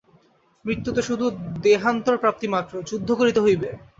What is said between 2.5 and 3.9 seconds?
মাত্র! যুদ্ধ করিতে হইবে।